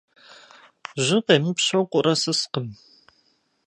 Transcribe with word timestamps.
Жьы 1.03 1.17
къемыпщэу 1.25 1.83
къурэ 1.91 2.13
сыскъым. 2.21 2.67